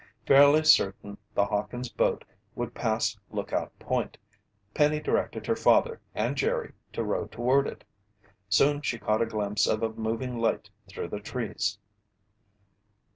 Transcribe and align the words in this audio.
Fairly 0.25 0.63
certain 0.63 1.15
the 1.35 1.45
Hawkins' 1.45 1.87
boat 1.91 2.25
would 2.55 2.73
pass 2.73 3.15
Lookout 3.29 3.77
Point, 3.77 4.17
Penny 4.73 4.99
directed 4.99 5.45
her 5.45 5.55
father 5.55 6.01
and 6.15 6.35
Jerry 6.35 6.73
to 6.93 7.03
row 7.03 7.27
toward 7.27 7.67
it. 7.67 7.83
Soon 8.49 8.81
she 8.81 8.97
caught 8.97 9.21
a 9.21 9.27
glimpse 9.27 9.67
of 9.67 9.83
a 9.83 9.89
moving 9.93 10.39
light 10.39 10.71
through 10.87 11.09
the 11.09 11.19
trees. 11.19 11.77